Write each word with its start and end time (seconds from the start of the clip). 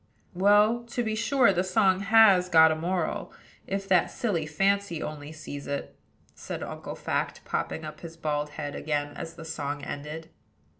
"Well, 0.33 0.83
to 0.85 1.03
be 1.03 1.13
sure 1.13 1.53
the 1.53 1.63
song 1.63 1.99
has 1.99 2.49
got 2.49 2.71
a 2.71 2.75
moral, 2.75 3.31
if 3.67 3.87
that 3.89 4.09
silly 4.09 4.47
Fancy 4.47 4.99
only 5.03 5.31
sees 5.31 5.67
it," 5.67 5.95
said 6.33 6.63
Uncle 6.63 6.95
Fact, 6.95 7.45
popping 7.45 7.85
up 7.85 7.99
his 7.99 8.17
bald 8.17 8.49
head 8.57 8.73
again 8.73 9.15
as 9.15 9.35
the 9.35 9.45
song 9.45 9.83
ended. 9.83 10.31